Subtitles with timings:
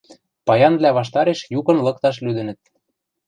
[0.47, 2.59] Паянвлӓ ваштареш юкын лыкташ лӱдӹнӹт.